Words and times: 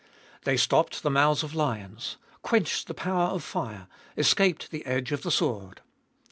They 0.45 0.57
Stopped 0.57 1.03
the 1.03 1.11
mouths 1.11 1.43
of 1.43 1.53
lions, 1.53 2.17
quenched 2.41 2.87
the 2.87 2.95
power 2.95 3.27
of 3.29 3.43
fire, 3.43 3.85
escaped 4.17 4.71
the 4.71 4.83
edge 4.87 5.11
of 5.11 5.21
the 5.21 5.29
sword. 5.29 5.81